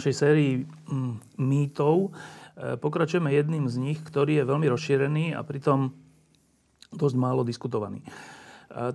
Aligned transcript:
našej 0.00 0.14
sérii 0.16 0.64
mm, 0.64 1.36
mýtov 1.36 2.08
e, 2.08 2.80
pokračujeme 2.80 3.28
jedným 3.28 3.68
z 3.68 3.76
nich, 3.76 4.00
ktorý 4.00 4.40
je 4.40 4.48
veľmi 4.48 4.66
rozšírený 4.72 5.24
a 5.36 5.44
pritom 5.44 5.92
dosť 6.88 7.16
málo 7.20 7.44
diskutovaný. 7.44 8.00
E, 8.00 8.08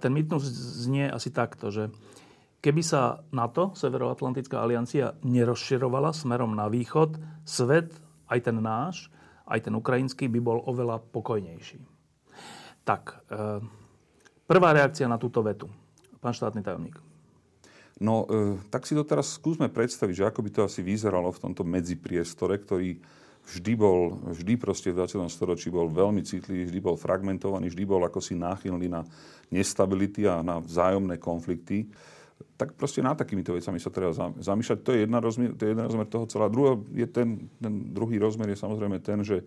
ten 0.02 0.10
mýtnus 0.10 0.50
znie 0.82 1.06
asi 1.06 1.30
takto, 1.30 1.70
že 1.70 1.94
keby 2.66 2.82
sa 2.82 3.22
NATO, 3.30 3.78
Severoatlantická 3.78 4.58
aliancia, 4.58 5.14
nerozširovala 5.22 6.10
smerom 6.10 6.58
na 6.58 6.66
východ, 6.66 7.22
svet, 7.46 7.94
aj 8.26 8.50
ten 8.50 8.58
náš, 8.58 9.14
aj 9.46 9.70
ten 9.70 9.78
ukrajinský, 9.78 10.26
by 10.26 10.42
bol 10.42 10.66
oveľa 10.66 11.06
pokojnejší. 11.14 11.86
Tak, 12.82 13.30
e, 13.30 13.62
prvá 14.50 14.74
reakcia 14.74 15.06
na 15.06 15.22
túto 15.22 15.46
vetu. 15.46 15.70
Pán 16.18 16.34
štátny 16.34 16.66
tajomník. 16.66 16.98
No, 17.96 18.28
e, 18.28 18.60
tak 18.68 18.84
si 18.84 18.92
to 18.92 19.08
teraz 19.08 19.40
skúsme 19.40 19.72
predstaviť, 19.72 20.16
že 20.20 20.28
ako 20.28 20.40
by 20.44 20.50
to 20.52 20.62
asi 20.68 20.84
vyzeralo 20.84 21.32
v 21.32 21.42
tomto 21.48 21.64
medzipriestore, 21.64 22.60
ktorý 22.60 23.00
vždy 23.46 23.74
bol, 23.78 24.20
vždy 24.36 24.60
proste 24.60 24.92
v 24.92 25.00
20. 25.00 25.32
storočí 25.32 25.72
bol 25.72 25.88
veľmi 25.88 26.20
citlivý, 26.26 26.68
vždy 26.68 26.80
bol 26.84 27.00
fragmentovaný, 27.00 27.72
vždy 27.72 27.84
bol 27.88 28.04
ako 28.04 28.20
si 28.20 28.36
náchylný 28.36 28.92
na 28.92 29.08
nestability 29.48 30.28
a 30.28 30.44
na 30.44 30.60
vzájomné 30.60 31.22
konflikty. 31.22 31.88
Tak 32.60 32.76
proste 32.76 33.00
nad 33.00 33.16
takýmito 33.16 33.56
vecami 33.56 33.80
sa 33.80 33.88
treba 33.88 34.12
zamýšľať. 34.44 34.78
To 34.84 34.92
je, 34.92 35.00
jedna 35.08 35.24
rozmer, 35.24 35.56
to 35.56 35.64
je 35.64 35.72
jeden 35.72 35.88
rozmer 35.88 36.08
toho 36.12 36.28
celá. 36.28 36.52
Druhá 36.52 36.76
je 36.92 37.08
ten, 37.08 37.48
ten 37.64 37.74
druhý 37.96 38.20
rozmer 38.20 38.52
je 38.52 38.60
samozrejme 38.60 39.00
ten, 39.00 39.24
že 39.24 39.40
e, 39.40 39.46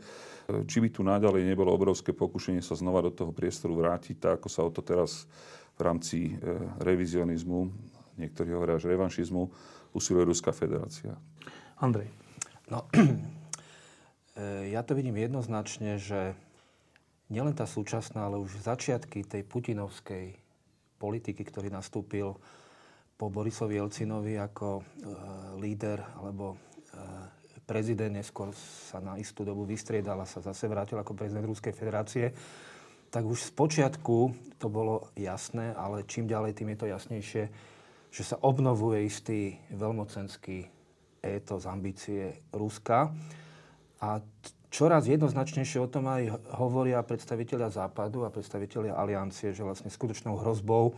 či 0.64 0.80
by 0.80 0.88
tu 0.88 1.04
naďalej 1.04 1.44
nebolo 1.44 1.68
obrovské 1.68 2.16
pokušenie 2.16 2.64
sa 2.64 2.80
znova 2.80 3.04
do 3.04 3.12
toho 3.12 3.28
priestoru 3.28 3.76
vrátiť, 3.76 4.16
tak 4.16 4.32
ako 4.40 4.48
sa 4.48 4.64
o 4.64 4.72
to 4.72 4.80
teraz 4.80 5.28
v 5.76 5.80
rámci 5.84 6.18
e, 6.32 6.32
revizionizmu 6.80 7.68
niektorí 8.18 8.50
hovoria 8.52 8.82
že 8.82 8.90
revanšizmu, 8.90 9.48
usiluje 9.94 10.28
Ruská 10.28 10.50
federácia. 10.52 11.16
Andrej. 11.78 12.10
No, 12.68 12.84
e, 14.34 14.68
ja 14.74 14.82
to 14.82 14.92
vidím 14.92 15.16
jednoznačne, 15.16 15.96
že 15.96 16.34
nielen 17.32 17.54
tá 17.56 17.64
súčasná, 17.64 18.28
ale 18.28 18.42
už 18.42 18.60
začiatky 18.60 19.24
tej 19.24 19.42
putinovskej 19.46 20.36
politiky, 20.98 21.46
ktorý 21.46 21.70
nastúpil 21.70 22.34
po 23.18 23.26
Borisovi 23.30 23.78
Jelcinovi 23.78 24.38
ako 24.38 24.68
e, 24.78 24.82
líder 25.58 26.02
alebo 26.18 26.54
e, 26.54 26.56
prezident, 27.68 28.14
neskôr 28.14 28.54
sa 28.88 29.02
na 29.02 29.20
istú 29.20 29.44
dobu 29.44 29.68
vystriedal 29.68 30.18
a 30.22 30.26
sa 30.26 30.40
zase 30.40 30.64
vrátil 30.70 30.96
ako 30.96 31.18
prezident 31.18 31.44
Ruskej 31.44 31.74
federácie, 31.74 32.32
tak 33.08 33.24
už 33.24 33.40
z 33.40 33.50
počiatku 33.52 34.16
to 34.56 34.68
bolo 34.68 35.12
jasné, 35.16 35.72
ale 35.76 36.04
čím 36.04 36.28
ďalej, 36.28 36.56
tým 36.56 36.72
je 36.72 36.78
to 36.78 36.86
jasnejšie, 36.88 37.44
že 38.08 38.22
sa 38.24 38.36
obnovuje 38.40 39.04
istý 39.04 39.60
veľmocenský 39.72 40.68
étos, 41.20 41.68
ambície 41.68 42.40
Ruska. 42.54 43.12
A 43.98 44.22
čoraz 44.70 45.10
jednoznačnejšie 45.10 45.78
o 45.82 45.90
tom 45.90 46.06
aj 46.08 46.54
hovoria 46.56 47.02
predstavitelia 47.02 47.68
Západu 47.68 48.24
a 48.24 48.32
predstavitelia 48.32 48.94
aliancie, 48.94 49.52
že 49.52 49.66
vlastne 49.66 49.90
skutočnou 49.90 50.38
hrozbou 50.40 50.94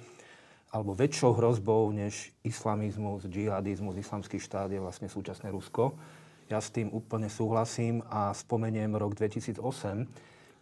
alebo 0.70 0.94
väčšou 0.94 1.34
hrozbou 1.34 1.90
než 1.90 2.30
islamizmus, 2.46 3.26
džihadizmus, 3.26 3.98
islamský 3.98 4.38
štát 4.38 4.70
je 4.70 4.78
vlastne 4.78 5.10
súčasné 5.10 5.50
Rusko. 5.50 5.98
Ja 6.46 6.62
s 6.62 6.70
tým 6.70 6.94
úplne 6.94 7.26
súhlasím 7.26 8.06
a 8.06 8.30
spomeniem 8.30 8.94
rok 8.94 9.18
2008, 9.18 9.58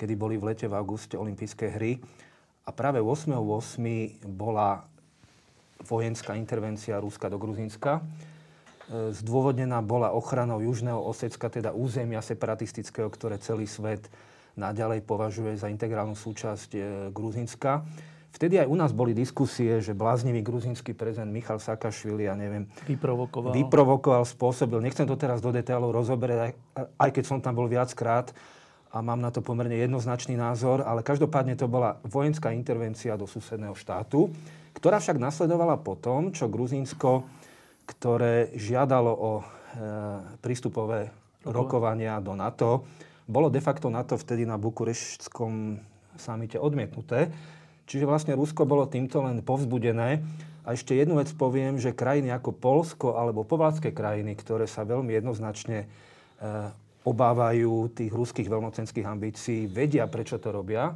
kedy 0.00 0.14
boli 0.16 0.40
v 0.40 0.52
lete 0.52 0.64
v 0.64 0.76
auguste 0.76 1.16
olympijské 1.20 1.76
hry 1.76 2.00
a 2.64 2.70
práve 2.72 3.04
8.8. 3.04 3.36
bola 4.32 4.88
vojenská 5.84 6.34
intervencia 6.34 6.98
Ruska 6.98 7.30
do 7.30 7.38
Gruzínska. 7.38 8.02
E, 8.88 9.12
zdôvodnená 9.14 9.78
bola 9.84 10.10
ochranou 10.10 10.58
Južného 10.58 10.98
Osecka, 10.98 11.52
teda 11.52 11.70
územia 11.76 12.24
separatistického, 12.24 13.06
ktoré 13.12 13.38
celý 13.38 13.68
svet 13.68 14.10
naďalej 14.58 15.06
považuje 15.06 15.54
za 15.54 15.70
integrálnu 15.70 16.18
súčasť 16.18 16.70
e, 16.74 16.80
Gruzínska. 17.14 17.86
Vtedy 18.28 18.60
aj 18.60 18.68
u 18.68 18.76
nás 18.76 18.92
boli 18.92 19.16
diskusie, 19.16 19.80
že 19.80 19.96
bláznivý 19.96 20.44
gruzínsky 20.44 20.92
prezident 20.92 21.32
Michal 21.32 21.58
Saakašvili, 21.58 22.28
ja 22.28 22.36
neviem, 22.36 22.68
vyprovokoval. 22.84 23.56
vyprovokoval, 23.56 24.22
spôsobil. 24.28 24.84
Nechcem 24.84 25.08
to 25.08 25.16
teraz 25.16 25.40
do 25.40 25.48
detailov 25.48 25.96
rozoberať, 25.96 26.52
aj, 26.52 26.52
aj 26.76 27.10
keď 27.18 27.24
som 27.24 27.38
tam 27.40 27.56
bol 27.56 27.66
viackrát 27.66 28.30
a 28.92 29.00
mám 29.00 29.20
na 29.20 29.32
to 29.32 29.40
pomerne 29.40 29.76
jednoznačný 29.76 30.36
názor, 30.36 30.84
ale 30.84 31.04
každopádne 31.04 31.56
to 31.56 31.68
bola 31.68 32.00
vojenská 32.04 32.52
intervencia 32.52 33.16
do 33.16 33.24
susedného 33.24 33.76
štátu 33.76 34.28
ktorá 34.78 35.02
však 35.02 35.18
nasledovala 35.18 35.74
po 35.82 35.98
tom, 35.98 36.30
čo 36.30 36.46
Gruzínsko, 36.46 37.26
ktoré 37.82 38.54
žiadalo 38.54 39.10
o 39.10 39.32
e, 39.40 39.44
prístupové 40.38 41.10
rokovania 41.42 42.22
do 42.22 42.38
NATO, 42.38 42.86
bolo 43.26 43.50
de 43.50 43.58
facto 43.58 43.90
NATO 43.90 44.14
vtedy 44.14 44.46
na 44.46 44.54
bukureštskom 44.54 45.82
samite 46.14 46.62
odmietnuté. 46.62 47.26
Čiže 47.90 48.06
vlastne 48.06 48.38
Rusko 48.38 48.70
bolo 48.70 48.86
týmto 48.86 49.18
len 49.26 49.42
povzbudené. 49.42 50.22
A 50.62 50.76
ešte 50.76 50.94
jednu 50.94 51.18
vec 51.18 51.32
poviem, 51.34 51.80
že 51.80 51.96
krajiny 51.96 52.30
ako 52.30 52.54
Polsko 52.54 53.18
alebo 53.18 53.42
povádzke 53.42 53.90
krajiny, 53.90 54.38
ktoré 54.38 54.70
sa 54.70 54.86
veľmi 54.86 55.10
jednoznačne 55.10 55.84
e, 55.84 55.86
obávajú 57.02 57.90
tých 57.98 58.14
ruských 58.14 58.46
veľmocenských 58.46 59.06
ambícií, 59.10 59.66
vedia, 59.66 60.06
prečo 60.06 60.38
to 60.38 60.54
robia 60.54 60.94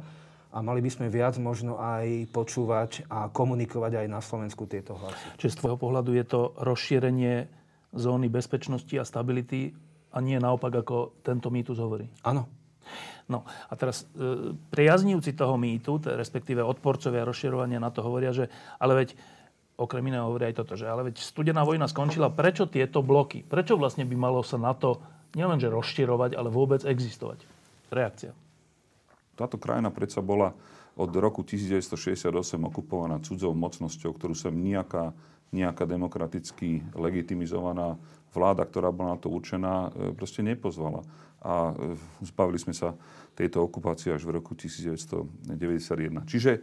a 0.53 0.61
mali 0.61 0.85
by 0.85 0.91
sme 0.93 1.07
viac 1.09 1.33
možno 1.41 1.81
aj 1.81 2.29
počúvať 2.29 3.09
a 3.09 3.33
komunikovať 3.33 4.05
aj 4.05 4.07
na 4.07 4.21
Slovensku 4.21 4.69
tieto 4.69 4.93
hlasy. 4.93 5.41
Čiže 5.41 5.53
z 5.57 5.59
tvojho 5.59 5.81
pohľadu 5.81 6.13
je 6.13 6.25
to 6.29 6.53
rozšírenie 6.61 7.49
zóny 7.89 8.29
bezpečnosti 8.29 8.93
a 8.93 9.03
stability 9.03 9.73
a 10.13 10.21
nie 10.21 10.37
naopak, 10.37 10.85
ako 10.85 11.25
tento 11.25 11.49
mýtus 11.49 11.81
hovorí? 11.81 12.05
Áno. 12.21 12.45
No 13.25 13.47
a 13.47 13.73
teraz 13.73 14.05
e, 14.13 14.53
priaznívci 14.69 15.33
toho 15.33 15.57
mýtu, 15.57 15.97
respektíve 16.05 16.61
odporcovia 16.61 17.25
rozširovania 17.25 17.81
na 17.81 17.89
to 17.89 18.05
hovoria, 18.05 18.35
že 18.35 18.51
ale 18.77 19.05
veď 19.05 19.09
okrem 19.79 20.05
iného 20.05 20.29
hovoria 20.29 20.53
aj 20.53 20.57
toto, 20.61 20.77
že 20.77 20.85
ale 20.85 21.09
veď 21.09 21.17
studená 21.17 21.65
vojna 21.65 21.89
skončila, 21.89 22.29
prečo 22.29 22.69
tieto 22.69 23.01
bloky? 23.01 23.41
Prečo 23.41 23.79
vlastne 23.79 24.05
by 24.05 24.15
malo 24.19 24.45
sa 24.45 24.61
na 24.61 24.75
to 24.77 25.01
nielenže 25.33 25.71
rozširovať, 25.71 26.37
ale 26.37 26.53
vôbec 26.53 26.85
existovať? 26.85 27.41
Reakcia. 27.89 28.42
Táto 29.33 29.57
krajina 29.57 29.89
predsa 29.89 30.21
bola 30.21 30.53
od 30.93 31.09
roku 31.17 31.41
1968 31.41 32.29
okupovaná 32.69 33.17
cudzou 33.21 33.57
mocnosťou, 33.57 34.13
ktorú 34.13 34.37
sem 34.37 34.53
nejaká, 34.53 35.13
nejaká 35.49 35.89
demokraticky 35.89 36.85
legitimizovaná 36.93 37.97
vláda, 38.33 38.65
ktorá 38.65 38.93
bola 38.93 39.17
na 39.17 39.19
to 39.21 39.29
určená, 39.29 39.89
e, 39.93 40.13
proste 40.13 40.45
nepozvala. 40.45 41.05
A 41.41 41.73
e, 41.73 41.97
zbavili 42.25 42.61
sme 42.61 42.73
sa 42.77 42.93
tejto 43.33 43.65
okupácie 43.65 44.13
až 44.13 44.25
v 44.25 44.37
roku 44.37 44.53
1991. 44.53 46.29
Čiže 46.29 46.61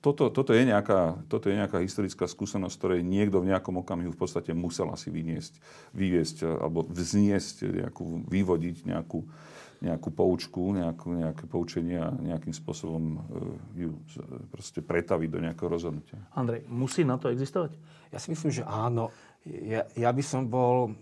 toto, 0.00 0.32
toto, 0.32 0.56
je 0.56 0.64
nejaká, 0.64 1.20
toto 1.28 1.52
je 1.52 1.60
nejaká 1.60 1.76
historická 1.84 2.24
skúsenosť, 2.24 2.74
ktorej 2.80 3.00
niekto 3.04 3.44
v 3.44 3.52
nejakom 3.52 3.84
okamihu 3.84 4.16
v 4.16 4.20
podstate 4.24 4.56
musel 4.56 4.88
asi 4.88 5.12
vyniesť, 5.12 5.60
vyviesť 5.92 6.48
alebo 6.56 6.88
vzniesť, 6.88 7.68
nejakú, 7.84 8.24
vyvodiť 8.24 8.88
nejakú, 8.88 9.28
nejakú 9.80 10.12
poučku, 10.12 10.76
nejakú, 10.76 11.08
nejaké 11.16 11.44
poučenie 11.48 11.96
a 11.96 12.12
nejakým 12.12 12.52
spôsobom 12.52 13.04
e, 13.16 13.18
ju 13.88 13.90
proste 14.52 14.84
pretaviť 14.84 15.28
do 15.32 15.40
nejakého 15.40 15.68
rozhodnutia. 15.72 16.20
Andrej, 16.36 16.68
musí 16.68 17.00
na 17.00 17.16
to 17.16 17.32
existovať? 17.32 17.80
Ja 18.12 18.20
si 18.20 18.28
myslím, 18.32 18.52
že 18.52 18.62
áno. 18.68 19.08
Ja, 19.48 19.88
ja 19.96 20.10
by 20.12 20.20
som 20.20 20.52
bol 20.52 20.92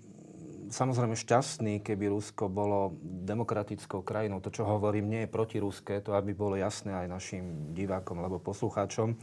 samozrejme 0.71 1.17
šťastný, 1.17 1.81
keby 1.83 2.13
Rusko 2.13 2.47
bolo 2.47 2.95
demokratickou 3.03 4.05
krajinou. 4.05 4.39
To, 4.45 4.53
čo 4.53 4.69
hovorím, 4.69 5.11
nie 5.11 5.21
je 5.27 5.33
protiruské, 5.33 6.05
to 6.05 6.15
aby 6.15 6.37
bolo 6.37 6.55
jasné 6.55 6.95
aj 6.95 7.09
našim 7.09 7.75
divákom 7.75 8.21
alebo 8.21 8.39
poslucháčom 8.39 9.17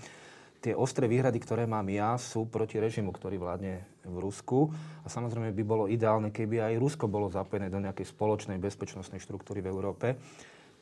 tie 0.65 0.73
ostré 0.73 1.05
výhrady, 1.05 1.37
ktoré 1.37 1.69
mám 1.69 1.85
ja, 1.93 2.17
sú 2.17 2.49
proti 2.49 2.81
režimu, 2.81 3.13
ktorý 3.13 3.37
vládne 3.37 3.85
v 4.01 4.17
Rusku. 4.17 4.73
A 5.05 5.07
samozrejme 5.13 5.53
by 5.53 5.61
bolo 5.61 5.85
ideálne, 5.85 6.33
keby 6.33 6.73
aj 6.73 6.81
Rusko 6.81 7.05
bolo 7.05 7.29
zapojené 7.29 7.69
do 7.69 7.77
nejakej 7.77 8.09
spoločnej 8.09 8.57
bezpečnostnej 8.57 9.21
štruktúry 9.21 9.61
v 9.61 9.69
Európe. 9.69 10.17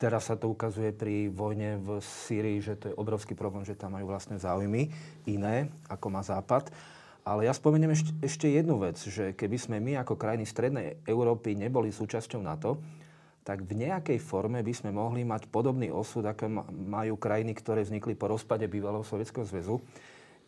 Teraz 0.00 0.32
sa 0.32 0.40
to 0.40 0.48
ukazuje 0.48 0.90
pri 0.96 1.28
vojne 1.28 1.76
v 1.76 2.00
Sýrii, 2.00 2.64
že 2.64 2.80
to 2.80 2.84
je 2.90 2.98
obrovský 2.98 3.36
problém, 3.36 3.68
že 3.68 3.76
tam 3.76 3.92
majú 3.92 4.08
vlastné 4.08 4.40
záujmy 4.40 4.88
iné, 5.28 5.68
ako 5.92 6.06
má 6.08 6.24
Západ. 6.24 6.72
Ale 7.24 7.44
ja 7.44 7.52
spomeniem 7.52 7.92
ešte, 7.92 8.12
ešte 8.20 8.46
jednu 8.48 8.80
vec, 8.80 9.00
že 9.00 9.32
keby 9.36 9.56
sme 9.56 9.76
my 9.80 10.00
ako 10.00 10.16
krajiny 10.16 10.44
Strednej 10.44 11.00
Európy 11.04 11.56
neboli 11.56 11.92
súčasťou 11.92 12.40
NATO, 12.40 12.80
tak 13.44 13.60
v 13.68 13.76
nejakej 13.76 14.18
forme 14.24 14.64
by 14.64 14.72
sme 14.72 14.90
mohli 14.90 15.20
mať 15.20 15.52
podobný 15.52 15.92
osud, 15.92 16.24
ako 16.24 16.48
majú 16.72 17.20
krajiny, 17.20 17.52
ktoré 17.52 17.84
vznikli 17.84 18.16
po 18.16 18.32
rozpade 18.32 18.64
bývalého 18.64 19.04
Sovietskeho 19.04 19.44
zväzu, 19.44 19.84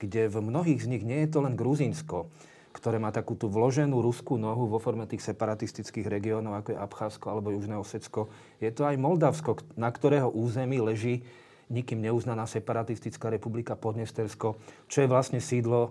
kde 0.00 0.32
v 0.32 0.40
mnohých 0.40 0.80
z 0.80 0.88
nich 0.88 1.04
nie 1.04 1.28
je 1.28 1.36
to 1.36 1.44
len 1.44 1.60
Gruzínsko, 1.60 2.32
ktoré 2.72 2.96
má 2.96 3.12
takú 3.12 3.36
tú 3.36 3.52
vloženú 3.52 4.00
ruskú 4.00 4.40
nohu 4.40 4.68
vo 4.68 4.80
forme 4.80 5.04
tých 5.04 5.24
separatistických 5.24 6.08
regiónov, 6.08 6.56
ako 6.60 6.68
je 6.72 6.80
Abcházsko 6.80 7.26
alebo 7.32 7.52
Južné 7.52 7.76
Osecko. 7.76 8.32
Je 8.60 8.72
to 8.72 8.88
aj 8.88 9.00
Moldavsko, 9.00 9.60
na 9.76 9.92
ktorého 9.92 10.32
území 10.32 10.80
leží 10.80 11.24
nikým 11.68 12.00
neuznaná 12.00 12.48
separatistická 12.48 13.28
republika 13.32 13.76
Podnestersko, 13.76 14.56
čo 14.88 14.98
je 15.02 15.08
vlastne 15.08 15.40
sídlo 15.40 15.90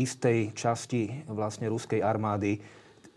istej 0.00 0.54
časti 0.54 1.26
vlastne 1.28 1.66
ruskej 1.70 2.00
armády 2.00 2.62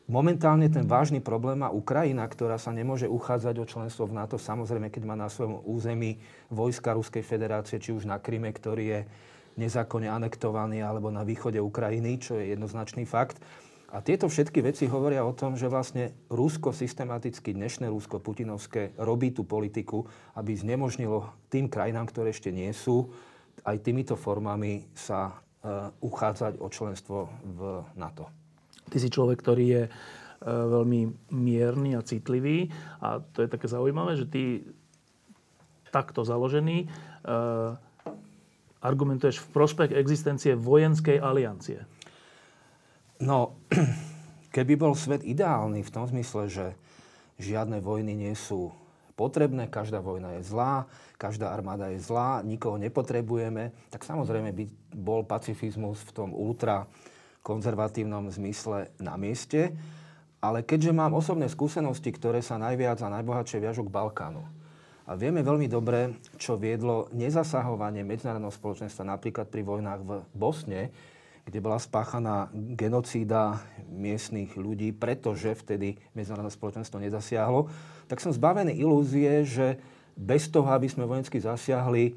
Momentálne 0.10 0.66
ten 0.74 0.90
vážny 0.90 1.22
problém 1.22 1.62
má 1.62 1.70
Ukrajina, 1.70 2.26
ktorá 2.26 2.58
sa 2.58 2.74
nemôže 2.74 3.06
uchádzať 3.06 3.62
o 3.62 3.70
členstvo 3.70 4.10
v 4.10 4.18
NATO, 4.18 4.42
samozrejme, 4.42 4.90
keď 4.90 5.06
má 5.06 5.14
na 5.14 5.30
svojom 5.30 5.62
území 5.70 6.18
vojska 6.50 6.98
Ruskej 6.98 7.22
federácie, 7.22 7.78
či 7.78 7.94
už 7.94 8.10
na 8.10 8.18
Kryme, 8.18 8.50
ktorý 8.50 8.86
je 8.90 9.00
nezákonne 9.62 10.10
anektovaný, 10.10 10.82
alebo 10.82 11.14
na 11.14 11.22
východe 11.22 11.62
Ukrajiny, 11.62 12.18
čo 12.18 12.42
je 12.42 12.58
jednoznačný 12.58 13.06
fakt. 13.06 13.38
A 13.94 14.02
tieto 14.02 14.26
všetky 14.26 14.66
veci 14.66 14.90
hovoria 14.90 15.22
o 15.22 15.38
tom, 15.38 15.54
že 15.54 15.70
vlastne 15.70 16.18
Rusko 16.34 16.74
systematicky, 16.74 17.54
dnešné 17.54 17.86
Rusko 17.94 18.18
putinovské, 18.18 18.98
robí 18.98 19.30
tú 19.30 19.46
politiku, 19.46 20.10
aby 20.34 20.58
znemožnilo 20.58 21.30
tým 21.54 21.70
krajinám, 21.70 22.10
ktoré 22.10 22.34
ešte 22.34 22.50
nie 22.50 22.74
sú, 22.74 23.14
aj 23.62 23.78
týmito 23.86 24.18
formami 24.18 24.90
sa 24.98 25.38
uh, 25.38 25.94
uchádzať 26.02 26.58
o 26.58 26.68
členstvo 26.74 27.30
v 27.46 27.60
NATO. 27.94 28.49
Ty 28.90 28.98
si 28.98 29.10
človek, 29.14 29.38
ktorý 29.40 29.66
je 29.70 29.84
e, 29.86 29.92
veľmi 30.46 31.32
mierny 31.32 31.94
a 31.94 32.06
citlivý 32.06 32.68
a 33.00 33.22
to 33.22 33.46
je 33.46 33.50
také 33.50 33.70
zaujímavé, 33.70 34.18
že 34.18 34.26
ty 34.26 34.66
takto 35.90 36.26
založený 36.26 36.86
e, 36.86 36.88
argumentuješ 38.80 39.44
v 39.44 39.52
prospech 39.54 39.92
existencie 39.94 40.56
vojenskej 40.56 41.20
aliancie. 41.20 41.84
No, 43.20 43.60
keby 44.56 44.80
bol 44.80 44.96
svet 44.96 45.28
ideálny 45.28 45.84
v 45.84 45.94
tom 45.94 46.08
zmysle, 46.08 46.48
že 46.48 46.66
žiadne 47.40 47.84
vojny 47.84 48.16
nie 48.16 48.36
sú 48.36 48.72
potrebné, 49.20 49.68
každá 49.68 50.00
vojna 50.00 50.40
je 50.40 50.48
zlá, 50.48 50.88
každá 51.20 51.52
armáda 51.52 51.92
je 51.92 52.00
zlá, 52.00 52.40
nikoho 52.40 52.80
nepotrebujeme, 52.80 53.76
tak 53.92 54.08
samozrejme 54.08 54.56
by 54.56 54.64
bol 54.96 55.28
pacifizmus 55.28 56.00
v 56.08 56.12
tom 56.16 56.30
ultra 56.32 56.88
konzervatívnom 57.50 58.30
zmysle 58.30 58.94
na 59.02 59.18
mieste. 59.18 59.74
Ale 60.40 60.62
keďže 60.62 60.94
mám 60.94 61.18
osobné 61.18 61.50
skúsenosti, 61.50 62.14
ktoré 62.14 62.46
sa 62.46 62.62
najviac 62.62 63.02
a 63.02 63.12
najbohatšie 63.20 63.58
viažu 63.60 63.84
k 63.84 63.92
Balkánu, 63.92 64.46
a 65.10 65.18
vieme 65.18 65.42
veľmi 65.42 65.66
dobre, 65.66 66.22
čo 66.38 66.54
viedlo 66.54 67.10
nezasahovanie 67.18 68.06
medzinárodného 68.06 68.54
spoločenstva 68.54 69.10
napríklad 69.10 69.50
pri 69.50 69.66
vojnách 69.66 70.06
v 70.06 70.12
Bosne, 70.38 70.94
kde 71.50 71.66
bola 71.66 71.82
spáchaná 71.82 72.54
genocída 72.54 73.58
miestných 73.90 74.54
ľudí, 74.54 74.94
pretože 74.94 75.58
vtedy 75.58 75.98
medzinárodné 76.14 76.54
spoločenstvo 76.54 77.02
nezasiahlo, 77.02 77.74
tak 78.06 78.22
som 78.22 78.30
zbavený 78.30 78.78
ilúzie, 78.78 79.50
že 79.50 79.82
bez 80.14 80.46
toho, 80.46 80.70
aby 80.70 80.86
sme 80.86 81.10
vojensky 81.10 81.42
zasiahli, 81.42 82.14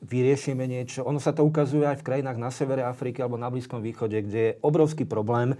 vyriešime 0.00 0.64
niečo. 0.64 1.04
Ono 1.04 1.20
sa 1.20 1.36
to 1.36 1.44
ukazuje 1.44 1.84
aj 1.84 2.00
v 2.00 2.06
krajinách 2.06 2.38
na 2.40 2.50
severe 2.52 2.82
Afriky 2.84 3.20
alebo 3.20 3.36
na 3.36 3.52
Blízkom 3.52 3.84
východe, 3.84 4.16
kde 4.16 4.40
je 4.40 4.56
obrovský 4.64 5.04
problém 5.04 5.56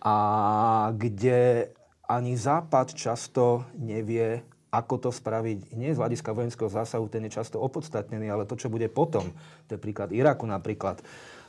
a 0.00 0.16
kde 0.96 1.72
ani 2.04 2.36
Západ 2.36 2.92
často 2.92 3.64
nevie, 3.76 4.44
ako 4.68 5.08
to 5.08 5.10
spraviť. 5.12 5.72
Nie 5.76 5.96
z 5.96 6.00
hľadiska 6.00 6.36
vojenského 6.36 6.68
zásahu, 6.68 7.08
ten 7.08 7.24
je 7.28 7.36
často 7.40 7.60
opodstatnený, 7.60 8.28
ale 8.28 8.48
to, 8.48 8.58
čo 8.58 8.72
bude 8.72 8.88
potom. 8.92 9.32
To 9.68 9.70
je 9.76 9.80
príklad 9.80 10.12
Iraku 10.12 10.44
napríklad. 10.44 11.00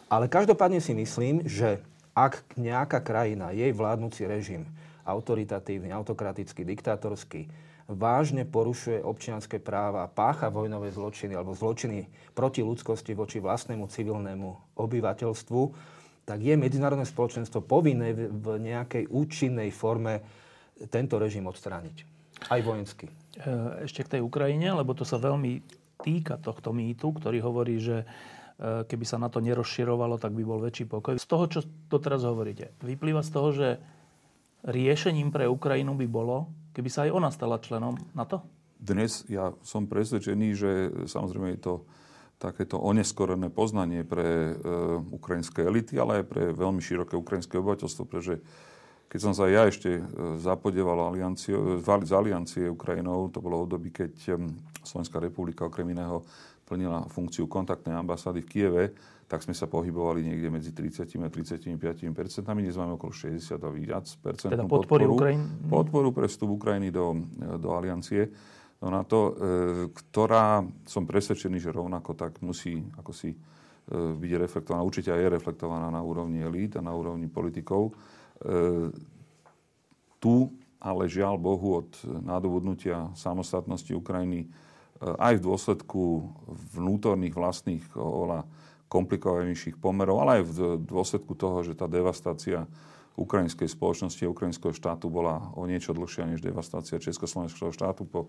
Ale 0.07 0.29
každopádne 0.29 0.79
si 0.79 0.93
myslím, 0.93 1.43
že 1.43 1.81
ak 2.15 2.55
nejaká 2.55 3.03
krajina, 3.03 3.51
jej 3.51 3.75
vládnúci 3.75 4.23
režim, 4.23 4.63
autoritatívny, 5.03 5.91
autokratický, 5.91 6.63
diktátorský, 6.63 7.51
vážne 7.85 8.49
porušuje 8.49 9.01
občianské 9.05 9.61
práva, 9.61 10.09
pácha 10.09 10.49
vojnové 10.49 10.89
zločiny 10.89 11.37
alebo 11.37 11.53
zločiny 11.53 12.09
proti 12.33 12.65
ľudskosti 12.65 13.13
voči 13.13 13.37
vlastnému 13.37 13.85
civilnému 13.85 14.77
obyvateľstvu, 14.77 15.61
tak 16.25 16.41
je 16.41 16.57
medzinárodné 16.57 17.05
spoločenstvo 17.05 17.61
povinné 17.61 18.17
v 18.17 18.47
nejakej 18.57 19.05
účinnej 19.13 19.69
forme 19.69 20.25
tento 20.89 21.21
režim 21.21 21.45
odstrániť. 21.45 21.95
Aj 22.49 22.59
vojensky. 22.65 23.07
E, 23.07 23.13
ešte 23.85 24.01
k 24.01 24.11
tej 24.17 24.21
Ukrajine, 24.25 24.73
lebo 24.73 24.97
to 24.97 25.05
sa 25.05 25.21
veľmi 25.21 25.61
týka 26.01 26.41
tohto 26.41 26.73
mýtu, 26.73 27.13
ktorý 27.15 27.39
hovorí, 27.45 27.77
že 27.77 28.03
e, 28.03 28.05
keby 28.89 29.05
sa 29.05 29.21
na 29.21 29.29
to 29.29 29.39
nerozširovalo, 29.39 30.17
tak 30.17 30.33
by 30.33 30.43
bol 30.43 30.59
väčší 30.59 30.89
pokoj. 30.89 31.15
Z 31.15 31.27
toho, 31.29 31.45
čo 31.47 31.59
to 31.87 32.01
teraz 32.01 32.25
hovoríte, 32.25 32.73
vyplýva 32.81 33.21
z 33.21 33.31
toho, 33.31 33.49
že 33.53 33.67
riešením 34.65 35.29
pre 35.29 35.45
Ukrajinu 35.45 35.93
by 35.93 36.07
bolo, 36.09 36.49
keby 36.75 36.89
sa 36.91 37.07
aj 37.07 37.11
ona 37.15 37.31
stala 37.31 37.63
členom 37.63 37.95
NATO? 38.11 38.43
Dnes 38.75 39.23
ja 39.31 39.55
som 39.63 39.87
presvedčený, 39.87 40.47
že 40.51 40.71
samozrejme 41.07 41.55
je 41.55 41.61
to 41.63 41.73
takéto 42.35 42.75
oneskorené 42.75 43.47
poznanie 43.47 44.03
pre 44.03 44.51
e, 44.51 44.53
ukrajinské 45.15 45.63
elity, 45.63 45.95
ale 45.95 46.19
aj 46.19 46.25
pre 46.27 46.43
veľmi 46.51 46.83
široké 46.83 47.15
ukrajinské 47.15 47.55
obyvateľstvo, 47.55 48.03
pretože 48.03 48.43
keď 49.07 49.19
som 49.23 49.31
sa 49.31 49.47
ja 49.47 49.63
ešte 49.63 49.95
e, 49.95 50.01
e, 50.03 50.43
z 52.03 52.11
aliancie 52.11 52.67
Ukrajinou, 52.67 53.31
to 53.31 53.39
bolo 53.39 53.63
období, 53.63 53.95
keď 53.95 54.13
e, 54.27 54.51
Slovenská 54.83 55.23
republika 55.23 55.63
okrem 55.63 55.95
iného 55.95 56.27
plnila 56.67 57.07
funkciu 57.07 57.47
kontaktnej 57.47 57.95
ambasády 57.95 58.43
v 58.43 58.49
Kieve, 58.51 58.83
tak 59.25 59.41
sme 59.41 59.57
sa 59.57 59.65
pohybovali 59.65 60.21
niekde 60.21 60.53
medzi 60.53 60.69
30 60.69 61.25
a 61.25 61.29
35 61.33 61.73
percentami. 62.13 62.61
Dnes 62.61 62.77
máme 62.77 62.93
okolo 62.93 63.09
60 63.09 63.57
a 63.57 63.69
viac 63.73 64.05
percent. 64.21 64.53
Teda 64.53 64.69
podporu, 64.69 65.17
Ukrajin... 65.17 65.65
podporu 65.65 66.13
pre 66.13 66.29
vstup 66.29 66.53
Ukrajiny 66.53 66.93
do, 66.93 67.17
do 67.57 67.73
aliancie. 67.73 68.29
No 68.85 68.93
na 68.93 69.01
to, 69.01 69.19
e, 69.19 69.33
ktorá 69.89 70.61
som 70.85 71.09
presvedčený, 71.09 71.57
že 71.57 71.73
rovnako 71.73 72.13
tak 72.13 72.37
musí 72.45 72.85
ako 73.01 73.11
si 73.17 73.33
e, 73.33 73.37
byť 73.89 74.31
reflektovaná, 74.37 74.85
určite 74.85 75.09
aj 75.09 75.21
je 75.25 75.29
reflektovaná 75.41 75.89
na 75.89 76.05
úrovni 76.05 76.45
elít 76.45 76.77
a 76.77 76.85
na 76.85 76.93
úrovni 76.93 77.25
politikov. 77.25 77.97
E, 78.45 78.93
tu 80.21 80.53
ale 80.77 81.09
žiaľ 81.09 81.41
Bohu 81.41 81.81
od 81.81 81.89
nadobudnutia 82.05 83.09
samostatnosti 83.17 83.89
Ukrajiny 83.89 84.45
aj 85.01 85.41
v 85.41 85.45
dôsledku 85.49 86.29
vnútorných 86.77 87.33
vlastných 87.33 87.83
oveľa 87.97 88.45
komplikovanejších 88.87 89.81
pomerov, 89.81 90.21
ale 90.23 90.41
aj 90.41 90.43
v 90.45 90.57
dôsledku 90.85 91.33
toho, 91.33 91.65
že 91.65 91.73
tá 91.73 91.89
devastácia 91.89 92.69
ukrajinskej 93.15 93.71
spoločnosti 93.71 94.21
a 94.27 94.33
ukrajinského 94.33 94.75
štátu 94.75 95.07
bola 95.07 95.39
o 95.55 95.63
niečo 95.63 95.95
dlhšia 95.95 96.27
než 96.27 96.43
devastácia 96.43 96.99
Československého 96.99 97.71
štátu 97.71 98.03
po, 98.03 98.27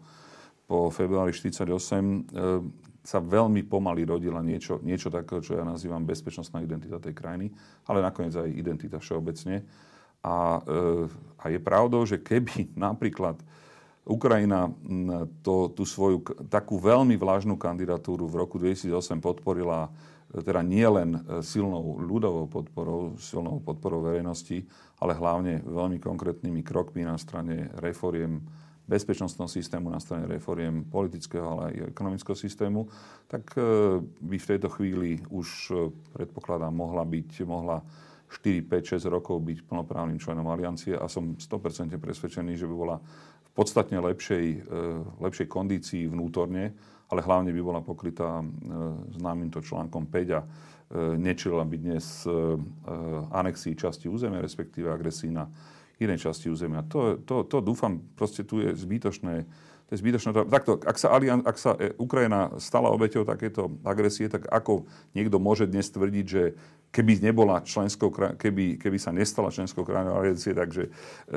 po 0.71 0.89
februári 0.95 1.35
1948, 1.35 1.67
e, 1.67 2.81
sa 3.07 3.23
veľmi 3.23 3.67
pomaly 3.67 4.03
rodila 4.03 4.43
niečo, 4.43 4.83
niečo 4.83 5.11
takého, 5.11 5.39
čo 5.39 5.59
ja 5.59 5.63
nazývam 5.67 6.03
bezpečnostná 6.03 6.63
identita 6.63 6.99
tej 6.99 7.15
krajiny, 7.15 7.51
ale 7.87 8.03
nakoniec 8.03 8.35
aj 8.35 8.51
identita 8.51 8.99
všeobecne. 8.99 9.63
A, 10.27 10.59
e, 10.63 11.07
a 11.39 11.45
je 11.51 11.59
pravdou, 11.63 12.03
že 12.07 12.23
keby 12.23 12.71
napríklad 12.87 13.39
Ukrajina 14.07 14.71
to, 15.43 15.75
tú 15.75 15.83
svoju 15.83 16.23
takú 16.47 16.79
veľmi 16.79 17.19
vlážnu 17.19 17.59
kandidatúru 17.59 18.31
v 18.31 18.39
roku 18.39 18.55
2008 18.55 19.19
podporila 19.19 19.91
teda 20.43 20.61
nie 20.61 20.85
len 20.85 21.17
e, 21.17 21.21
silnou 21.41 22.01
ľudovou 22.01 22.49
podporou, 22.51 23.17
silnou 23.17 23.61
podporou 23.65 24.05
verejnosti, 24.05 24.65
ale 25.01 25.17
hlavne 25.17 25.65
veľmi 25.65 25.97
konkrétnymi 25.97 26.61
krokmi 26.61 27.05
na 27.05 27.17
strane 27.17 27.73
reforiem 27.81 28.45
bezpečnostného 28.87 29.51
systému, 29.51 29.91
na 29.91 29.99
strane 29.99 30.31
reforiem 30.31 30.87
politického, 30.87 31.43
ale 31.43 31.63
aj 31.75 31.97
ekonomického 31.97 32.39
systému, 32.39 32.87
tak 33.27 33.49
e, 33.57 33.61
by 34.03 34.37
v 34.37 34.49
tejto 34.57 34.69
chvíli 34.73 35.25
už, 35.33 35.49
e, 35.73 35.75
predpokladám, 36.13 36.75
mohla 36.75 37.03
byť, 37.03 37.31
mohla 37.49 37.81
4, 38.29 38.67
5, 38.67 38.99
6 38.99 39.07
rokov 39.07 39.39
byť 39.41 39.59
plnoprávnym 39.71 40.19
členom 40.19 40.51
aliancie 40.51 40.99
a 40.99 41.07
som 41.07 41.39
100% 41.39 41.95
presvedčený, 41.97 42.59
že 42.59 42.67
by 42.67 42.75
bola 42.75 42.99
v 42.99 43.51
podstatne 43.55 44.03
lepšej, 44.03 44.67
lepšej 45.23 45.47
kondícii 45.47 46.11
vnútorne, 46.11 46.75
ale 47.07 47.21
hlavne 47.23 47.55
by 47.55 47.61
bola 47.63 47.81
pokrytá 47.83 48.43
e, 48.43 48.45
známymto 49.19 49.63
článkom 49.63 50.11
5 50.11 50.39
a 50.39 50.41
e, 50.43 50.47
nečila 51.19 51.63
by 51.63 51.77
dnes 51.79 52.27
e, 52.27 52.31
anexii 53.31 53.79
časti 53.79 54.11
územia, 54.11 54.43
respektíve 54.43 54.91
agresii 54.91 55.31
na 55.31 55.47
inej 56.03 56.29
časti 56.29 56.51
územia. 56.51 56.85
To, 56.91 57.17
to, 57.23 57.47
to 57.47 57.63
dúfam, 57.63 58.03
proste 58.19 58.43
tu 58.43 58.61
je 58.61 58.75
zbytočné 58.75 59.47
to 59.87 59.95
je 59.95 60.03
zbytočné. 60.03 60.35
Takto, 60.51 60.83
ak 60.83 60.99
sa, 60.99 61.15
Alian, 61.15 61.47
ak 61.47 61.57
sa 61.63 61.79
Ukrajina 61.95 62.51
stala 62.59 62.91
obeťou 62.91 63.23
takéto 63.23 63.71
agresie, 63.87 64.27
tak 64.27 64.51
ako 64.51 64.83
niekto 65.15 65.39
môže 65.39 65.71
dnes 65.71 65.87
tvrdiť, 65.95 66.27
že 66.27 66.59
keby 66.97 67.21
nebola 67.21 67.61
členskou 67.61 68.09
keby, 68.41 68.81
keby 68.81 68.97
sa 68.97 69.13
nestala 69.13 69.53
členskou 69.53 69.85
krajinou 69.85 70.17
aliancie, 70.17 70.57
takže 70.57 70.89
e, 70.89 70.91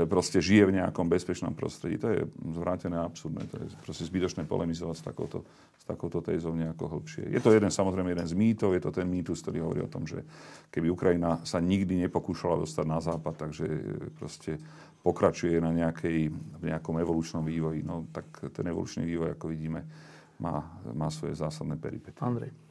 proste 0.07 0.39
žije 0.39 0.71
v 0.71 0.75
nejakom 0.79 1.11
bezpečnom 1.11 1.51
prostredí. 1.51 1.99
To 1.99 2.07
je 2.07 2.23
zvrátené 2.55 2.95
a 2.95 3.03
absurdné. 3.03 3.43
To 3.51 3.55
je 3.59 3.67
proste 3.83 4.07
zbytočné 4.07 4.47
polemizovať 4.47 4.95
s 4.95 5.03
takouto, 5.03 5.43
s 5.75 5.83
takouto 5.83 6.23
tézou 6.23 6.55
nejako 6.55 6.95
hlbšie. 6.95 7.27
Je 7.27 7.43
to 7.43 7.51
jeden, 7.51 7.67
samozrejme, 7.67 8.15
jeden 8.15 8.27
z 8.31 8.35
mýtov, 8.39 8.71
je 8.71 8.83
to 8.87 8.91
ten 8.95 9.07
mýtus, 9.11 9.43
ktorý 9.43 9.67
hovorí 9.67 9.81
o 9.83 9.91
tom, 9.91 10.07
že 10.07 10.23
keby 10.71 10.87
Ukrajina 10.87 11.43
sa 11.43 11.59
nikdy 11.59 12.07
nepokúšala 12.07 12.63
dostať 12.63 12.85
na 12.87 13.03
západ, 13.03 13.35
takže 13.35 13.65
e, 13.67 13.79
proste 14.15 14.55
pokračuje 15.03 15.59
na 15.59 15.75
nejakej, 15.75 16.31
v 16.31 16.63
nejakom 16.63 16.95
evolučnom 17.03 17.43
vývoji. 17.43 17.83
No 17.83 18.07
tak 18.15 18.47
ten 18.55 18.63
evolučný 18.63 19.03
vývoj, 19.03 19.35
ako 19.35 19.45
vidíme, 19.51 19.83
má, 20.39 20.63
má 20.95 21.11
svoje 21.11 21.35
zásadné 21.35 21.75
peripety. 21.75 22.15
Andrej. 22.23 22.68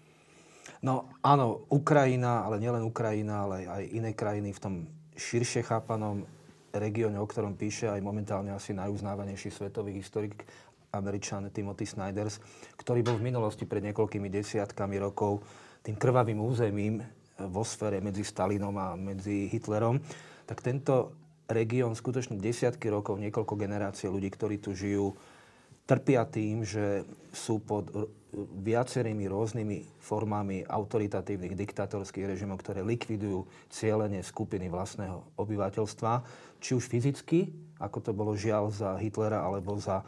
No 0.84 1.10
áno, 1.24 1.66
Ukrajina, 1.72 2.46
ale 2.46 2.62
nielen 2.62 2.86
Ukrajina, 2.86 3.48
ale 3.48 3.66
aj 3.66 3.82
iné 3.90 4.10
krajiny 4.14 4.54
v 4.54 4.62
tom 4.62 4.74
širšie 5.18 5.66
chápanom 5.66 6.22
regióne, 6.70 7.18
o 7.18 7.26
ktorom 7.26 7.58
píše 7.58 7.90
aj 7.90 8.04
momentálne 8.04 8.54
asi 8.54 8.76
najuznávanejší 8.76 9.50
svetový 9.50 9.98
historik 9.98 10.46
Američan 10.94 11.50
Timothy 11.52 11.84
Snyders, 11.84 12.40
ktorý 12.80 13.04
bol 13.04 13.16
v 13.20 13.28
minulosti 13.28 13.68
pred 13.68 13.84
niekoľkými 13.90 14.28
desiatkami 14.32 14.96
rokov 15.00 15.44
tým 15.84 15.96
krvavým 15.96 16.40
územím 16.40 17.00
vo 17.38 17.62
sfére 17.62 18.02
medzi 18.02 18.26
Stalinom 18.26 18.74
a 18.76 18.98
medzi 18.98 19.46
Hitlerom, 19.46 20.00
tak 20.48 20.64
tento 20.64 21.14
región 21.48 21.94
skutočne 21.96 22.36
desiatky 22.36 22.90
rokov, 22.92 23.20
niekoľko 23.20 23.54
generácií 23.56 24.10
ľudí, 24.10 24.28
ktorí 24.28 24.60
tu 24.60 24.76
žijú, 24.76 25.16
trpia 25.88 26.28
tým, 26.28 26.66
že 26.66 27.08
sú 27.32 27.64
pod 27.64 27.88
viacerými 28.36 29.24
rôznymi 29.24 30.04
formami 30.04 30.60
autoritatívnych 30.60 31.56
diktatorských 31.56 32.28
režimov, 32.28 32.60
ktoré 32.60 32.84
likvidujú 32.84 33.48
cieľenie 33.72 34.20
skupiny 34.20 34.68
vlastného 34.68 35.24
obyvateľstva, 35.40 36.12
či 36.60 36.76
už 36.76 36.84
fyzicky, 36.92 37.48
ako 37.80 37.98
to 38.04 38.12
bolo 38.12 38.36
žiaľ 38.36 38.68
za 38.68 39.00
Hitlera 39.00 39.40
alebo 39.40 39.80
za, 39.80 40.04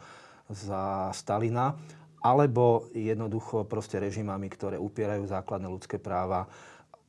za 0.51 1.09
Stalina, 1.17 1.73
alebo 2.21 2.93
jednoducho 2.93 3.65
proste 3.65 3.97
režimami, 3.97 4.45
ktoré 4.53 4.77
upierajú 4.77 5.25
základné 5.25 5.65
ľudské 5.65 5.97
práva. 5.97 6.45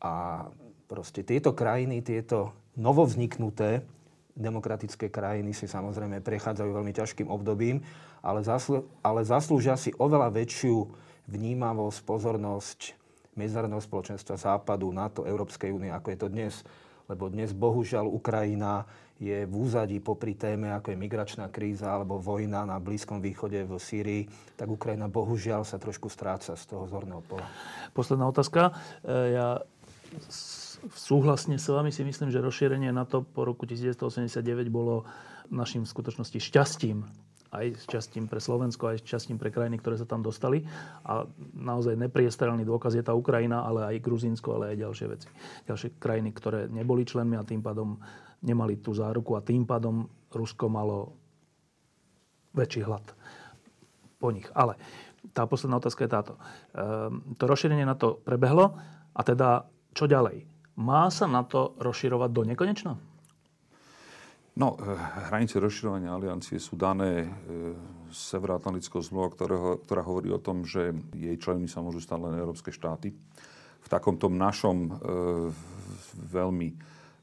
A 0.00 0.49
proste 0.88 1.21
tieto 1.21 1.52
krajiny, 1.52 2.00
tieto 2.00 2.57
novovzniknuté 2.81 3.85
demokratické 4.33 5.12
krajiny 5.12 5.52
si 5.52 5.69
samozrejme 5.69 6.25
prechádzajú 6.25 6.71
veľmi 6.73 6.92
ťažkým 6.97 7.28
obdobím, 7.28 7.85
ale, 8.23 8.47
zaslu- 8.47 8.87
ale 9.02 9.26
zaslúžia 9.26 9.75
si 9.75 9.91
oveľa 9.99 10.31
väčšiu 10.31 10.87
vnímavosť, 11.26 11.99
pozornosť 12.07 12.81
medzinárodného 13.35 13.83
spoločenstva 13.83 14.38
Západu, 14.38 14.95
NATO, 14.95 15.26
Európskej 15.26 15.75
únie, 15.75 15.91
ako 15.91 16.09
je 16.14 16.19
to 16.19 16.29
dnes. 16.31 16.55
Lebo 17.11 17.26
dnes 17.29 17.50
bohužiaľ 17.50 18.07
Ukrajina 18.07 18.87
je 19.23 19.47
v 19.47 19.55
úzadí 19.55 20.02
popri 20.02 20.35
téme, 20.35 20.75
ako 20.75 20.95
je 20.95 20.99
migračná 20.99 21.47
kríza 21.50 21.91
alebo 21.91 22.19
vojna 22.19 22.67
na 22.67 22.83
Blízkom 22.83 23.23
východe 23.23 23.62
v 23.62 23.79
Sýrii, 23.79 24.23
tak 24.59 24.67
Ukrajina 24.67 25.07
bohužiaľ 25.07 25.62
sa 25.62 25.79
trošku 25.79 26.11
stráca 26.11 26.59
z 26.59 26.64
toho 26.67 26.91
zorného 26.91 27.23
pola. 27.26 27.47
Posledná 27.95 28.26
otázka. 28.26 28.75
E, 29.07 29.38
ja 29.38 29.62
súhlasne 30.91 31.57
s 31.62 31.71
vami 31.71 31.95
si 31.95 32.02
myslím, 32.02 32.35
že 32.35 32.43
rozšírenie 32.43 32.91
NATO 32.91 33.23
po 33.23 33.47
roku 33.47 33.62
1989 33.62 34.43
bolo 34.71 35.07
našim 35.55 35.87
v 35.87 35.93
skutočnosti 35.95 36.38
šťastím 36.43 37.07
aj 37.53 37.85
šťastím 37.85 38.33
pre 38.33 38.41
Slovensko, 38.41 38.89
aj 38.89 39.05
šťastím 39.05 39.37
pre 39.37 39.53
krajiny, 39.53 39.77
ktoré 39.77 40.01
sa 40.01 40.09
tam 40.09 40.25
dostali. 40.25 40.65
A 41.05 41.29
naozaj 41.53 42.01
nepriestrelný 42.01 42.65
dôkaz 42.65 42.97
je 42.97 43.05
tá 43.05 43.13
Ukrajina, 43.13 43.61
ale 43.61 43.85
aj 43.93 44.01
Gruzínsko, 44.01 44.57
ale 44.57 44.73
aj 44.73 44.89
ďalšie 44.89 45.07
veci. 45.13 45.29
Ďalšie 45.69 46.01
krajiny, 46.01 46.33
ktoré 46.33 46.73
neboli 46.73 47.05
členmi 47.05 47.37
a 47.37 47.45
tým 47.45 47.61
pádom 47.61 48.01
nemali 48.41 48.81
tú 48.81 48.97
záruku 48.97 49.37
a 49.37 49.45
tým 49.45 49.69
pádom 49.69 50.09
Rusko 50.33 50.73
malo 50.73 51.13
väčší 52.57 52.89
hlad 52.89 53.05
po 54.17 54.33
nich. 54.33 54.49
Ale 54.57 54.81
tá 55.37 55.45
posledná 55.45 55.77
otázka 55.77 56.09
je 56.09 56.11
táto. 56.11 56.33
Ehm, 56.73 57.37
to 57.37 57.45
rozšírenie 57.45 57.85
na 57.85 57.95
to 57.95 58.17
prebehlo 58.25 58.75
a 59.13 59.21
teda 59.21 59.69
čo 59.93 60.09
ďalej? 60.09 60.49
Má 60.81 61.13
sa 61.13 61.29
na 61.29 61.45
to 61.45 61.77
rozširovať 61.77 62.31
do 62.33 62.43
nekonečna? 62.49 63.12
No, 64.53 64.77
eh, 64.77 64.85
hranice 65.33 65.57
rozširovania 65.57 66.13
aliancie 66.13 66.61
sú 66.61 66.77
dané 66.77 67.25
e, 67.25 67.29
Severoatlantickou 68.13 69.01
zmluvou, 69.01 69.33
ktorá 69.81 70.03
hovorí 70.05 70.29
o 70.29 70.37
tom, 70.37 70.69
že 70.69 70.93
jej 71.17 71.33
členmi 71.41 71.65
sa 71.65 71.81
môžu 71.81 72.05
stať 72.05 72.21
len 72.21 72.37
európske 72.37 72.69
štáty. 72.69 73.17
V 73.81 73.89
takomto 73.89 74.29
našom 74.29 74.77
e, 74.85 74.91
veľmi, 76.29 76.69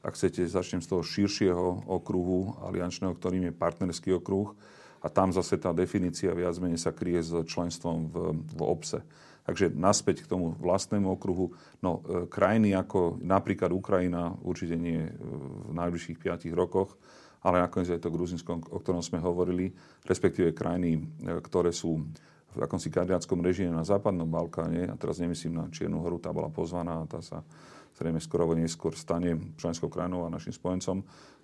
ak 0.02 0.18
chcete, 0.18 0.42
začnem 0.50 0.82
z 0.82 0.90
toho 0.90 1.06
širšieho 1.06 1.86
okruhu 1.86 2.58
aliančného, 2.66 3.14
ktorým 3.14 3.46
je 3.46 3.54
partnerský 3.54 4.10
okruh, 4.18 4.50
a 5.00 5.08
tam 5.08 5.32
zase 5.32 5.56
tá 5.56 5.72
definícia 5.72 6.34
viac 6.34 6.58
menej 6.60 6.82
sa 6.82 6.92
kryje 6.92 7.22
s 7.24 7.32
členstvom 7.48 8.10
v, 8.10 8.14
v 8.36 8.60
OPSE. 8.60 9.00
Takže 9.44 9.72
naspäť 9.72 10.24
k 10.24 10.30
tomu 10.30 10.52
vlastnému 10.60 11.08
okruhu. 11.16 11.56
No, 11.80 12.04
e, 12.04 12.28
krajiny 12.28 12.76
ako 12.76 13.18
napríklad 13.24 13.72
Ukrajina 13.72 14.36
určite 14.44 14.76
nie 14.76 15.08
e, 15.08 15.12
v 15.68 15.72
najbližších 15.74 16.20
5 16.20 16.52
rokoch, 16.52 16.96
ale 17.40 17.64
nakoniec 17.64 17.88
aj 17.88 18.04
to 18.04 18.12
Gruzinsko, 18.12 18.60
o 18.60 18.78
ktorom 18.78 19.00
sme 19.00 19.16
hovorili, 19.18 19.72
respektíve 20.04 20.52
krajiny, 20.52 21.00
e, 21.24 21.40
ktoré 21.40 21.72
sú 21.72 22.04
v 22.50 22.58
akomsi 22.66 22.90
kandidátskom 22.90 23.40
režime 23.40 23.70
na 23.70 23.86
Západnom 23.86 24.26
Balkáne, 24.26 24.90
a 24.90 24.94
teraz 24.98 25.22
nemyslím 25.22 25.54
na 25.54 25.64
Čiernu 25.70 26.02
horu, 26.02 26.18
tá 26.18 26.34
bola 26.34 26.50
pozvaná 26.50 27.06
tá 27.06 27.22
sa 27.22 27.46
zrejme 28.00 28.16
skoro 28.22 28.48
neskôr 28.54 28.94
stane 28.94 29.36
členskou 29.60 29.92
krajinou 29.92 30.24
a 30.26 30.32
našim 30.32 30.54
spojencom. 30.54 31.02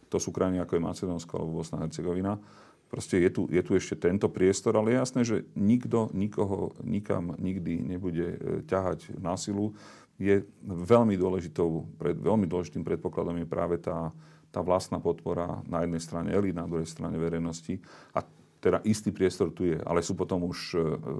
To 0.08 0.16
sú 0.22 0.30
krajiny 0.30 0.62
ako 0.62 0.78
je 0.78 0.86
Macedónsko 0.86 1.32
alebo 1.36 1.60
Bosna 1.60 1.82
a 1.82 1.84
Hercegovina. 1.84 2.38
Proste 2.86 3.18
je 3.18 3.30
tu, 3.34 3.42
je 3.50 3.62
tu 3.66 3.74
ešte 3.74 3.98
tento 3.98 4.30
priestor, 4.30 4.78
ale 4.78 4.94
je 4.94 5.00
jasné, 5.02 5.20
že 5.26 5.36
nikto 5.58 6.06
nikoho 6.14 6.72
nikam 6.86 7.34
nikdy 7.36 7.82
nebude 7.82 8.26
e, 8.26 8.38
ťahať 8.62 9.18
na 9.18 9.34
silu. 9.34 9.74
Je 10.16 10.46
veľmi, 10.64 11.18
dôležitou, 11.18 11.84
pred, 11.98 12.16
veľmi 12.16 12.46
dôležitým 12.46 12.86
predpokladom 12.86 13.36
je 13.42 13.48
práve 13.48 13.76
tá, 13.82 14.14
tá 14.54 14.62
vlastná 14.62 15.02
podpora 15.02 15.60
na 15.66 15.84
jednej 15.84 16.00
strane 16.00 16.28
elít, 16.30 16.56
na 16.56 16.64
druhej 16.64 16.88
strane 16.88 17.18
verejnosti. 17.18 17.76
A 18.14 18.24
teda 18.62 18.80
istý 18.82 19.12
priestor 19.12 19.52
tu 19.52 19.68
je, 19.68 19.78
ale 19.84 20.00
sú 20.00 20.16
potom 20.16 20.46
už 20.46 20.58
e, 20.74 20.78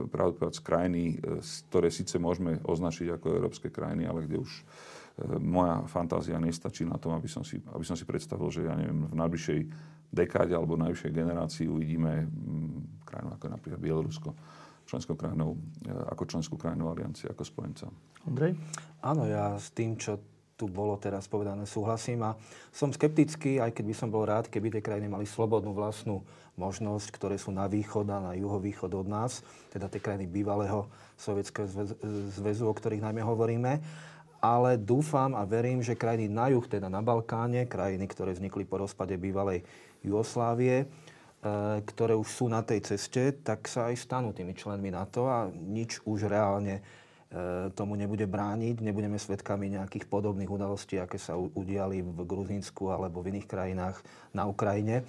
pravdu 0.09 0.51
krajiny, 0.63 1.19
e, 1.21 1.43
ktoré 1.69 1.91
síce 1.91 2.17
môžeme 2.17 2.63
označiť 2.63 3.19
ako 3.19 3.27
európske 3.37 3.69
krajiny, 3.75 4.07
ale 4.07 4.25
kde 4.25 4.41
už 4.41 4.51
moja 5.41 5.89
fantázia 5.89 6.37
nestačí 6.37 6.85
na 6.85 7.01
tom, 7.01 7.17
aby 7.17 7.25
som 7.25 7.41
si, 7.41 7.57
aby 7.73 7.85
som 7.85 7.97
si 7.97 8.05
predstavil, 8.05 8.53
že 8.53 8.69
ja 8.69 8.77
neviem, 8.77 9.09
v 9.09 9.17
najbližšej 9.17 9.61
dekáde 10.13 10.53
alebo 10.53 10.77
najvyššej 10.77 11.13
generácii 11.13 11.67
uvidíme 11.73 12.29
mm, 12.29 13.05
krajinu 13.09 13.31
ako 13.33 13.47
napríklad 13.49 13.81
Bielorusko 13.81 14.31
členskou 14.87 15.19
krajinou, 15.19 15.59
e, 15.83 15.91
ako 16.15 16.23
členskú 16.31 16.55
krajinu 16.55 16.87
aliancie, 16.89 17.27
ako 17.27 17.43
spojenca. 17.43 17.91
Andrej? 18.23 18.55
Áno, 19.03 19.27
ja 19.27 19.59
s 19.59 19.75
tým, 19.75 19.99
čo 19.99 20.23
tu 20.57 20.73
bolo 20.73 20.97
teraz 20.97 21.29
povedané, 21.29 21.69
súhlasím 21.69 22.25
a 22.25 22.33
som 22.73 22.89
skeptický, 22.89 23.61
aj 23.61 23.77
keď 23.77 23.85
by 23.93 23.95
som 23.99 24.09
bol 24.09 24.25
rád, 24.25 24.49
keby 24.49 24.73
tie 24.73 24.81
krajiny 24.81 25.05
mali 25.05 25.29
slobodnú 25.29 25.77
vlastnú 25.77 26.25
možnosť, 26.57 27.13
ktoré 27.13 27.37
sú 27.37 27.53
na 27.53 27.69
východ 27.69 28.09
a 28.09 28.33
na 28.33 28.33
juhovýchod 28.33 28.89
od 28.97 29.05
nás, 29.05 29.45
teda 29.69 29.93
tie 29.93 30.01
krajiny 30.01 30.25
bývalého 30.25 30.89
Sovietskeho 31.21 31.69
zväzu, 32.33 32.65
o 32.65 32.73
ktorých 32.73 33.05
najmä 33.05 33.21
hovoríme 33.21 33.85
ale 34.41 34.81
dúfam 34.81 35.33
a 35.35 35.43
verím, 35.49 35.81
že 35.81 35.99
krajiny 35.99 36.29
na 36.29 36.53
juh, 36.53 36.65
teda 36.65 36.87
na 36.87 37.01
Balkáne, 37.01 37.65
krajiny, 37.65 38.05
ktoré 38.09 38.37
vznikli 38.37 38.69
po 38.69 38.81
rozpade 38.81 39.17
bývalej 39.17 39.65
Jugoslávie, 40.05 40.85
e, 40.85 40.87
ktoré 41.83 42.15
už 42.15 42.29
sú 42.29 42.47
na 42.47 42.63
tej 42.63 42.85
ceste, 42.85 43.35
tak 43.43 43.67
sa 43.67 43.91
aj 43.91 43.97
stanú 43.99 44.31
tými 44.31 44.55
členmi 44.55 44.93
NATO 44.93 45.27
a 45.27 45.51
nič 45.51 46.05
už 46.07 46.31
reálne 46.31 46.81
e, 46.81 46.83
tomu 47.75 47.97
nebude 47.97 48.25
brániť. 48.29 48.85
Nebudeme 48.85 49.19
svedkami 49.19 49.75
nejakých 49.75 50.07
podobných 50.07 50.49
udalostí, 50.49 51.01
aké 51.01 51.19
sa 51.19 51.35
udiali 51.35 52.05
v 52.05 52.21
Gruzínsku 52.23 52.93
alebo 52.93 53.25
v 53.25 53.35
iných 53.35 53.49
krajinách 53.51 53.97
na 54.37 54.47
Ukrajine. 54.47 55.03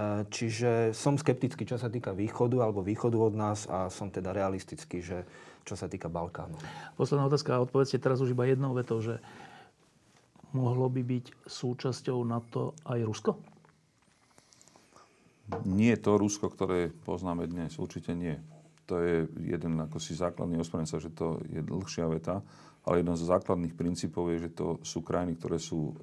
E, 0.00 0.24
čiže 0.32 0.96
som 0.96 1.20
skeptický, 1.20 1.68
čo 1.68 1.76
sa 1.76 1.92
týka 1.92 2.16
východu 2.16 2.64
alebo 2.64 2.80
východu 2.80 3.20
od 3.20 3.34
nás 3.36 3.68
a 3.68 3.92
som 3.92 4.08
teda 4.08 4.32
realistický, 4.32 5.04
že 5.04 5.28
čo 5.68 5.76
sa 5.76 5.92
týka 5.92 6.08
Balkánu. 6.08 6.56
Posledná 6.96 7.28
otázka. 7.28 7.60
Odpovedzte 7.60 8.00
teraz 8.00 8.24
už 8.24 8.32
iba 8.32 8.48
jednou 8.48 8.72
vetou, 8.72 9.04
že 9.04 9.20
mohlo 10.56 10.88
by 10.88 11.04
byť 11.04 11.44
súčasťou 11.44 12.16
NATO 12.24 12.72
aj 12.88 12.98
Rusko? 13.04 13.32
Nie 15.68 16.00
to 16.00 16.16
Rusko, 16.16 16.48
ktoré 16.48 16.88
poznáme 17.04 17.44
dnes. 17.44 17.76
Určite 17.76 18.16
nie. 18.16 18.40
To 18.88 19.02
je 19.02 19.28
jeden 19.36 19.76
ako 19.84 20.00
si 20.00 20.16
základný 20.16 20.58
ospravedlňujem 20.64 20.94
sa, 20.96 21.02
že 21.02 21.12
to 21.12 21.44
je 21.46 21.60
dlhšia 21.60 22.08
veta, 22.08 22.40
ale 22.88 23.04
jeden 23.04 23.14
z 23.14 23.28
základných 23.28 23.74
princípov 23.76 24.32
je, 24.32 24.48
že 24.48 24.50
to 24.56 24.66
sú 24.80 25.04
krajiny, 25.04 25.36
ktoré 25.36 25.60
sú 25.60 25.92
e, 25.92 25.94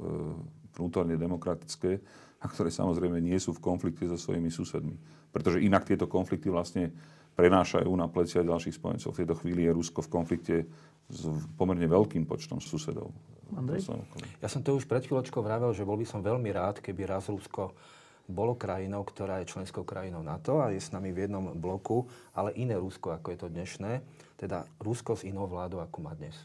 vnútorne 0.78 1.18
demokratické 1.18 2.00
a 2.38 2.46
ktoré 2.46 2.70
samozrejme 2.70 3.18
nie 3.18 3.38
sú 3.42 3.54
v 3.54 3.64
konflikte 3.64 4.06
so 4.06 4.18
svojimi 4.18 4.54
susedmi. 4.54 4.94
Pretože 5.34 5.64
inak 5.64 5.90
tieto 5.90 6.06
konflikty 6.06 6.54
vlastne 6.54 6.94
prenášajú 7.38 7.90
na 7.94 8.10
plecia 8.10 8.42
ďalších 8.42 8.78
spojencov. 8.82 9.14
V 9.14 9.20
tejto 9.22 9.36
chvíli 9.38 9.70
je 9.70 9.76
Rusko 9.78 10.02
v 10.06 10.10
konflikte 10.10 10.56
s 11.08 11.30
pomerne 11.58 11.86
veľkým 11.86 12.26
počtom 12.26 12.58
susedov. 12.58 13.14
Andrej? 13.54 13.88
Ja 14.44 14.50
som 14.52 14.66
to 14.66 14.76
už 14.76 14.90
pred 14.90 15.06
chvíľočkou 15.06 15.40
vravel, 15.40 15.72
že 15.72 15.88
bol 15.88 15.96
by 15.96 16.06
som 16.10 16.20
veľmi 16.20 16.50
rád, 16.52 16.84
keby 16.84 17.08
raz 17.08 17.30
Rusko 17.32 17.78
bolo 18.28 18.60
krajinou, 18.60 19.08
ktorá 19.08 19.40
je 19.40 19.54
členskou 19.56 19.88
krajinou 19.88 20.20
NATO 20.20 20.60
a 20.60 20.76
je 20.76 20.84
s 20.84 20.92
nami 20.92 21.16
v 21.16 21.30
jednom 21.30 21.56
bloku, 21.56 22.04
ale 22.36 22.52
iné 22.60 22.76
Rusko, 22.76 23.16
ako 23.16 23.32
je 23.32 23.40
to 23.40 23.48
dnešné, 23.48 24.04
teda 24.36 24.68
Rusko 24.84 25.16
s 25.16 25.24
inou 25.24 25.48
vládou, 25.48 25.80
ako 25.80 25.98
má 26.04 26.12
dnes. 26.12 26.36